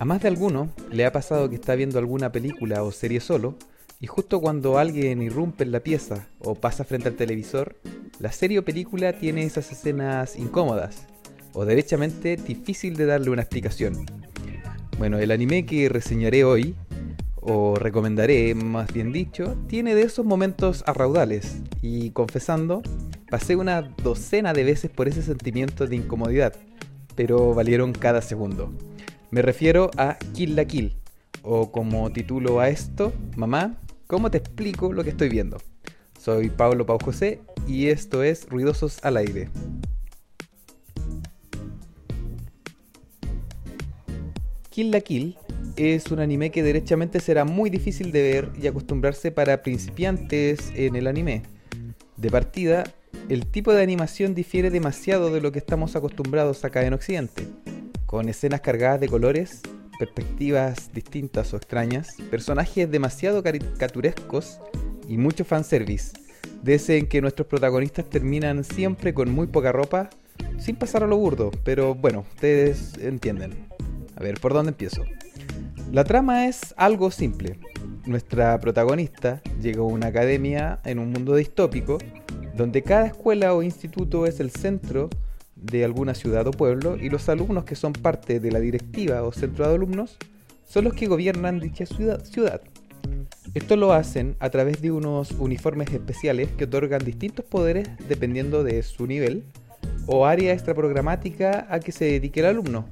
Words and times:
A 0.00 0.06
más 0.06 0.22
de 0.22 0.28
alguno 0.28 0.70
le 0.90 1.04
ha 1.04 1.12
pasado 1.12 1.50
que 1.50 1.56
está 1.56 1.74
viendo 1.74 1.98
alguna 1.98 2.32
película 2.32 2.82
o 2.82 2.90
serie 2.90 3.20
solo 3.20 3.56
y 4.00 4.06
justo 4.06 4.40
cuando 4.40 4.78
alguien 4.78 5.20
irrumpe 5.20 5.62
en 5.62 5.72
la 5.72 5.80
pieza 5.80 6.26
o 6.38 6.54
pasa 6.54 6.84
frente 6.84 7.08
al 7.08 7.16
televisor, 7.16 7.76
la 8.18 8.32
serie 8.32 8.60
o 8.60 8.64
película 8.64 9.12
tiene 9.12 9.44
esas 9.44 9.70
escenas 9.70 10.36
incómodas 10.36 11.06
o 11.52 11.66
derechamente 11.66 12.38
difícil 12.38 12.96
de 12.96 13.04
darle 13.04 13.28
una 13.28 13.42
explicación. 13.42 14.06
Bueno, 14.96 15.18
el 15.18 15.30
anime 15.30 15.66
que 15.66 15.90
reseñaré 15.90 16.44
hoy, 16.44 16.74
o 17.42 17.74
recomendaré 17.74 18.54
más 18.54 18.90
bien 18.94 19.12
dicho, 19.12 19.54
tiene 19.68 19.94
de 19.94 20.04
esos 20.04 20.24
momentos 20.24 20.82
a 20.86 20.94
raudales 20.94 21.58
y 21.82 22.12
confesando, 22.12 22.82
pasé 23.28 23.54
una 23.54 23.82
docena 23.82 24.54
de 24.54 24.64
veces 24.64 24.90
por 24.90 25.08
ese 25.08 25.20
sentimiento 25.20 25.86
de 25.86 25.96
incomodidad, 25.96 26.54
pero 27.16 27.52
valieron 27.52 27.92
cada 27.92 28.22
segundo. 28.22 28.72
Me 29.32 29.42
refiero 29.42 29.92
a 29.96 30.18
Kill 30.34 30.56
la 30.56 30.64
Kill, 30.64 30.96
o 31.42 31.70
como 31.70 32.10
titulo 32.10 32.58
a 32.58 32.68
esto, 32.68 33.12
Mamá, 33.36 33.78
¿cómo 34.08 34.28
te 34.28 34.38
explico 34.38 34.92
lo 34.92 35.04
que 35.04 35.10
estoy 35.10 35.28
viendo? 35.28 35.58
Soy 36.18 36.50
Pablo 36.50 36.84
Pau 36.84 36.98
José 37.00 37.40
y 37.68 37.86
esto 37.86 38.24
es 38.24 38.48
Ruidosos 38.48 38.98
al 39.04 39.16
Aire. 39.18 39.48
Kill 44.70 44.90
la 44.90 45.00
Kill 45.00 45.38
es 45.76 46.10
un 46.10 46.18
anime 46.18 46.50
que 46.50 46.64
derechamente 46.64 47.20
será 47.20 47.44
muy 47.44 47.70
difícil 47.70 48.10
de 48.10 48.22
ver 48.22 48.50
y 48.60 48.66
acostumbrarse 48.66 49.30
para 49.30 49.62
principiantes 49.62 50.72
en 50.74 50.96
el 50.96 51.06
anime. 51.06 51.42
De 52.16 52.30
partida, 52.30 52.82
el 53.28 53.46
tipo 53.46 53.72
de 53.72 53.84
animación 53.84 54.34
difiere 54.34 54.70
demasiado 54.70 55.32
de 55.32 55.40
lo 55.40 55.52
que 55.52 55.60
estamos 55.60 55.94
acostumbrados 55.94 56.64
acá 56.64 56.84
en 56.84 56.94
Occidente 56.94 57.46
con 58.10 58.28
escenas 58.28 58.60
cargadas 58.60 58.98
de 58.98 59.08
colores, 59.08 59.60
perspectivas 59.96 60.92
distintas 60.92 61.54
o 61.54 61.56
extrañas, 61.56 62.08
personajes 62.28 62.90
demasiado 62.90 63.40
caricaturescos 63.40 64.60
y 65.06 65.16
mucho 65.16 65.44
fanservice, 65.44 66.14
de 66.60 66.74
ese 66.74 66.98
en 66.98 67.06
que 67.06 67.20
nuestros 67.20 67.46
protagonistas 67.46 68.10
terminan 68.10 68.64
siempre 68.64 69.14
con 69.14 69.30
muy 69.30 69.46
poca 69.46 69.70
ropa, 69.70 70.10
sin 70.58 70.74
pasar 70.74 71.04
a 71.04 71.06
lo 71.06 71.18
burdo, 71.18 71.52
pero 71.62 71.94
bueno, 71.94 72.24
ustedes 72.28 72.98
entienden. 72.98 73.68
A 74.16 74.24
ver, 74.24 74.40
¿por 74.40 74.54
dónde 74.54 74.70
empiezo? 74.70 75.04
La 75.92 76.02
trama 76.02 76.48
es 76.48 76.74
algo 76.76 77.12
simple. 77.12 77.60
Nuestra 78.06 78.58
protagonista 78.58 79.40
llega 79.62 79.82
a 79.82 79.84
una 79.84 80.08
academia 80.08 80.80
en 80.84 80.98
un 80.98 81.12
mundo 81.12 81.36
distópico, 81.36 81.98
donde 82.56 82.82
cada 82.82 83.06
escuela 83.06 83.54
o 83.54 83.62
instituto 83.62 84.26
es 84.26 84.40
el 84.40 84.50
centro 84.50 85.10
de 85.62 85.84
alguna 85.84 86.14
ciudad 86.14 86.46
o 86.46 86.50
pueblo 86.50 86.96
y 86.96 87.10
los 87.10 87.28
alumnos 87.28 87.64
que 87.64 87.76
son 87.76 87.92
parte 87.92 88.40
de 88.40 88.50
la 88.50 88.60
directiva 88.60 89.22
o 89.22 89.32
centro 89.32 89.68
de 89.68 89.74
alumnos 89.74 90.16
son 90.66 90.84
los 90.84 90.94
que 90.94 91.06
gobiernan 91.06 91.60
dicha 91.60 91.84
ciudad. 91.86 92.62
Esto 93.54 93.76
lo 93.76 93.92
hacen 93.92 94.36
a 94.38 94.50
través 94.50 94.80
de 94.80 94.92
unos 94.92 95.32
uniformes 95.32 95.92
especiales 95.92 96.50
que 96.56 96.64
otorgan 96.64 97.04
distintos 97.04 97.44
poderes 97.44 97.88
dependiendo 98.08 98.62
de 98.62 98.82
su 98.82 99.06
nivel 99.06 99.44
o 100.06 100.26
área 100.26 100.52
extraprogramática 100.52 101.66
a 101.68 101.80
que 101.80 101.92
se 101.92 102.04
dedique 102.04 102.40
el 102.40 102.46
alumno. 102.46 102.86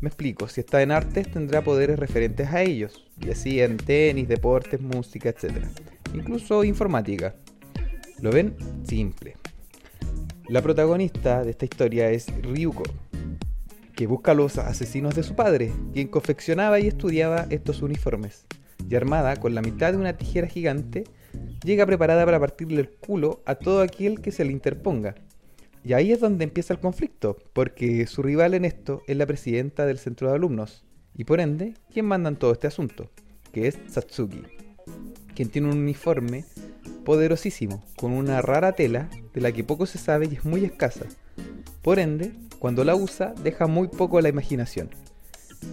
Me 0.00 0.08
explico, 0.08 0.48
si 0.48 0.60
está 0.60 0.82
en 0.82 0.92
artes 0.92 1.30
tendrá 1.30 1.62
poderes 1.62 1.98
referentes 1.98 2.48
a 2.48 2.62
ellos, 2.62 3.06
y 3.20 3.30
así 3.30 3.60
en 3.60 3.76
tenis, 3.76 4.28
deportes, 4.28 4.80
música, 4.80 5.28
etc. 5.28 5.66
Incluso 6.14 6.64
informática. 6.64 7.34
¿Lo 8.20 8.32
ven? 8.32 8.56
Simple. 8.84 9.36
La 10.50 10.62
protagonista 10.62 11.44
de 11.44 11.50
esta 11.50 11.64
historia 11.64 12.10
es 12.10 12.26
Ryuko, 12.42 12.82
que 13.94 14.08
busca 14.08 14.32
a 14.32 14.34
los 14.34 14.58
asesinos 14.58 15.14
de 15.14 15.22
su 15.22 15.36
padre, 15.36 15.72
quien 15.92 16.08
confeccionaba 16.08 16.80
y 16.80 16.88
estudiaba 16.88 17.46
estos 17.50 17.82
uniformes. 17.82 18.46
Y 18.88 18.96
armada 18.96 19.36
con 19.36 19.54
la 19.54 19.62
mitad 19.62 19.92
de 19.92 19.98
una 19.98 20.16
tijera 20.16 20.48
gigante, 20.48 21.04
llega 21.62 21.86
preparada 21.86 22.24
para 22.24 22.40
partirle 22.40 22.80
el 22.80 22.90
culo 22.90 23.44
a 23.46 23.54
todo 23.54 23.80
aquel 23.80 24.20
que 24.20 24.32
se 24.32 24.44
le 24.44 24.50
interponga. 24.50 25.14
Y 25.84 25.92
ahí 25.92 26.10
es 26.10 26.18
donde 26.18 26.42
empieza 26.42 26.74
el 26.74 26.80
conflicto, 26.80 27.36
porque 27.52 28.04
su 28.08 28.20
rival 28.20 28.54
en 28.54 28.64
esto 28.64 29.02
es 29.06 29.16
la 29.16 29.26
presidenta 29.26 29.86
del 29.86 29.98
centro 29.98 30.30
de 30.30 30.34
alumnos, 30.34 30.84
y 31.16 31.22
por 31.22 31.38
ende, 31.38 31.74
quien 31.92 32.06
manda 32.06 32.28
en 32.28 32.34
todo 32.34 32.50
este 32.50 32.66
asunto, 32.66 33.08
que 33.52 33.68
es 33.68 33.78
Satsuki, 33.86 34.42
quien 35.32 35.48
tiene 35.48 35.68
un 35.68 35.78
uniforme 35.78 36.44
poderosísimo, 37.10 37.82
con 37.96 38.12
una 38.12 38.40
rara 38.40 38.70
tela 38.74 39.08
de 39.34 39.40
la 39.40 39.50
que 39.50 39.64
poco 39.64 39.84
se 39.84 39.98
sabe 39.98 40.28
y 40.30 40.36
es 40.36 40.44
muy 40.44 40.64
escasa. 40.64 41.06
Por 41.82 41.98
ende, 41.98 42.34
cuando 42.60 42.84
la 42.84 42.94
usa, 42.94 43.34
deja 43.42 43.66
muy 43.66 43.88
poco 43.88 44.18
a 44.18 44.22
la 44.22 44.28
imaginación. 44.28 44.90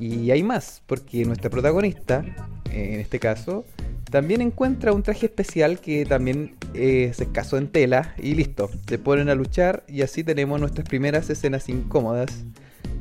Y 0.00 0.32
hay 0.32 0.42
más, 0.42 0.82
porque 0.88 1.24
nuestra 1.24 1.48
protagonista, 1.48 2.24
en 2.72 2.98
este 2.98 3.20
caso, 3.20 3.64
también 4.10 4.40
encuentra 4.40 4.92
un 4.92 5.04
traje 5.04 5.26
especial 5.26 5.78
que 5.78 6.04
también 6.04 6.56
es 6.74 7.20
escaso 7.20 7.58
en 7.58 7.68
tela 7.68 8.12
y 8.18 8.34
listo, 8.34 8.68
se 8.88 8.98
ponen 8.98 9.28
a 9.28 9.36
luchar 9.36 9.84
y 9.86 10.02
así 10.02 10.24
tenemos 10.24 10.58
nuestras 10.58 10.88
primeras 10.88 11.30
escenas 11.30 11.68
incómodas 11.68 12.44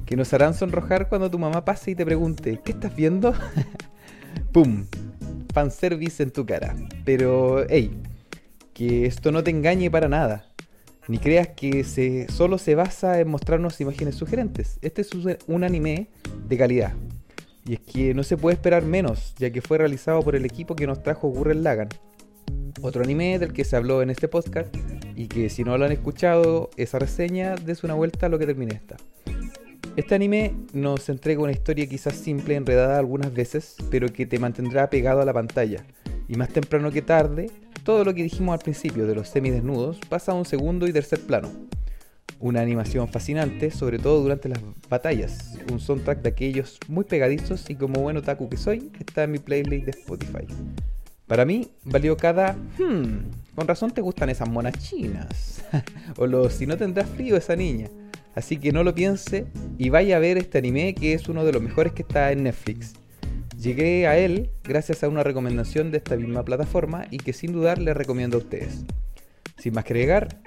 que 0.06 0.16
nos 0.16 0.32
harán 0.36 0.54
sonrojar 0.54 1.10
cuando 1.10 1.32
tu 1.32 1.40
mamá 1.40 1.66
pase 1.66 1.90
y 1.90 1.96
te 1.96 2.06
pregunte, 2.06 2.62
¿qué 2.64 2.74
estás 2.74 2.96
viendo? 2.96 3.34
¡Pum! 4.54 4.86
Fanservice 5.52 6.22
en 6.22 6.30
tu 6.30 6.46
cara. 6.46 6.76
Pero, 7.06 7.66
hey, 7.68 7.90
que 8.80 9.06
esto 9.06 9.34
no 9.34 9.44
te 9.44 9.52
engañe 9.52 9.92
para 9.92 10.08
nada. 10.08 10.46
Ni 11.10 11.18
creas 11.18 11.50
que 11.50 11.84
se, 11.84 12.32
solo 12.32 12.58
se 12.58 12.76
basa 12.76 13.20
en 13.20 13.28
mostrarnos 13.28 13.82
imágenes 13.82 14.16
sugerentes. 14.16 14.80
Este 14.82 15.02
es 15.02 15.10
un 15.48 15.66
anime 15.66 16.08
de 16.48 16.58
calidad. 16.58 16.94
Y 17.66 17.74
es 17.74 17.82
que 17.82 18.14
no 18.14 18.24
se 18.24 18.38
puede 18.38 18.54
esperar 18.54 18.86
menos, 18.86 19.36
ya 19.38 19.50
que 19.50 19.62
fue 19.62 19.80
realizado 19.80 20.22
por 20.22 20.38
el 20.38 20.46
equipo 20.46 20.78
que 20.78 20.88
nos 20.88 21.04
trajo 21.04 21.28
Gurren 21.28 21.62
Lagan. 21.62 21.90
Otro 22.82 23.04
anime 23.04 23.38
del 23.38 23.52
que 23.52 23.66
se 23.66 23.76
habló 23.76 24.02
en 24.02 24.12
este 24.12 24.30
podcast 24.30 24.74
y 25.14 25.28
que 25.28 25.50
si 25.50 25.66
no 25.66 25.78
lo 25.78 25.84
han 25.84 25.92
escuchado, 25.92 26.70
esa 26.78 27.00
reseña, 27.00 27.56
des 27.56 27.84
una 27.84 27.96
vuelta 27.96 28.28
a 28.28 28.30
lo 28.30 28.40
que 28.40 28.46
termine 28.46 28.76
esta. 28.76 28.96
Este 29.98 30.16
anime 30.16 30.54
nos 30.72 31.10
entrega 31.10 31.42
una 31.42 31.52
historia 31.52 31.86
quizás 31.86 32.16
simple, 32.16 32.56
enredada 32.56 32.98
algunas 32.98 33.34
veces, 33.34 33.76
pero 33.92 34.08
que 34.08 34.26
te 34.26 34.40
mantendrá 34.40 34.90
pegado 34.90 35.20
a 35.20 35.26
la 35.26 35.34
pantalla. 35.34 35.84
Y 36.30 36.36
más 36.36 36.48
temprano 36.48 36.92
que 36.92 37.02
tarde, 37.02 37.50
todo 37.90 38.04
lo 38.04 38.14
que 38.14 38.22
dijimos 38.22 38.54
al 38.54 38.60
principio 38.60 39.08
de 39.08 39.16
los 39.16 39.30
semidesnudos 39.30 39.98
pasa 40.10 40.32
a 40.32 40.36
un 40.36 40.46
segundo 40.46 40.88
y 40.88 40.94
tercer 40.94 41.22
plano. 41.22 41.50
Una 42.40 42.62
animación 42.62 43.08
fascinante, 43.08 43.72
sobre 43.72 43.98
todo 43.98 44.22
durante 44.22 44.48
las 44.48 44.60
batallas. 44.88 45.58
Un 45.72 45.80
soundtrack 45.80 46.22
de 46.22 46.30
aquellos 46.30 46.78
muy 46.88 47.04
pegadizos 47.04 47.68
y 47.68 47.74
como 47.74 48.02
buen 48.02 48.16
otaku 48.16 48.48
que 48.48 48.58
soy, 48.58 48.92
está 49.00 49.24
en 49.24 49.32
mi 49.32 49.40
playlist 49.40 49.86
de 49.86 49.90
Spotify. 49.90 50.46
Para 51.26 51.46
mí, 51.46 51.72
valió 51.84 52.16
cada... 52.16 52.54
Hmm, 52.78 53.32
con 53.56 53.68
razón 53.68 53.90
te 53.90 54.02
gustan 54.02 54.30
esas 54.30 54.48
monas 54.48 54.78
chinas. 54.78 55.66
o 56.18 56.28
los 56.28 56.54
si 56.54 56.68
no 56.68 56.78
tendrás 56.78 57.10
frío 57.10 57.38
esa 57.38 57.56
niña. 57.56 57.90
Así 58.36 58.58
que 58.58 58.72
no 58.72 58.84
lo 58.84 58.94
piense 58.94 59.48
y 59.80 59.90
vaya 59.90 60.18
a 60.18 60.20
ver 60.20 60.38
este 60.38 60.60
anime 60.60 60.94
que 60.94 61.14
es 61.14 61.28
uno 61.28 61.44
de 61.44 61.54
los 61.54 61.62
mejores 61.64 61.94
que 61.94 62.04
está 62.04 62.32
en 62.32 62.44
Netflix. 62.44 62.99
Llegué 63.60 64.08
a 64.08 64.18
él 64.18 64.52
gracias 64.64 65.04
a 65.04 65.10
una 65.10 65.22
recomendación 65.22 65.92
de 65.92 65.98
esta 65.98 66.16
misma 66.16 66.46
plataforma 66.46 67.08
y 67.12 67.18
que 67.18 67.34
sin 67.34 67.52
dudar 67.52 67.78
les 67.78 67.96
recomiendo 67.96 68.38
a 68.38 68.40
ustedes. 68.40 68.86
Sin 69.58 69.74
más 69.74 69.84
que 69.84 69.92
agregar, 69.92 70.40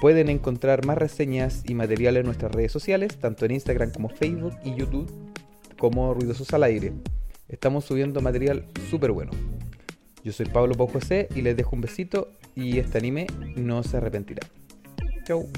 pueden 0.00 0.28
encontrar 0.28 0.86
más 0.86 0.96
reseñas 0.96 1.64
y 1.66 1.74
material 1.74 2.16
en 2.16 2.26
nuestras 2.26 2.52
redes 2.52 2.70
sociales, 2.70 3.16
tanto 3.16 3.44
en 3.44 3.50
Instagram 3.50 3.90
como 3.90 4.08
Facebook 4.08 4.54
y 4.64 4.76
YouTube, 4.76 5.10
como 5.80 6.14
Ruidosos 6.14 6.54
al 6.54 6.62
Aire. 6.62 6.92
Estamos 7.48 7.86
subiendo 7.86 8.20
material 8.20 8.66
súper 8.88 9.10
bueno. 9.10 9.32
Yo 10.22 10.30
soy 10.30 10.46
Pablo 10.46 10.76
Pau 10.76 10.86
José 10.86 11.26
y 11.34 11.42
les 11.42 11.56
dejo 11.56 11.74
un 11.74 11.82
besito 11.82 12.28
y 12.54 12.78
este 12.78 12.98
anime 12.98 13.26
no 13.56 13.82
se 13.82 13.96
arrepentirá. 13.96 14.46
Chau. 15.24 15.48